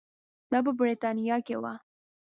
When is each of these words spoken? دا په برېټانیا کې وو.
دا 0.51 0.59
په 0.65 0.71
برېټانیا 0.79 1.37
کې 1.45 1.55
وو. 1.63 1.73